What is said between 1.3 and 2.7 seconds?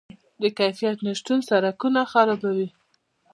سرکونه خرابوي.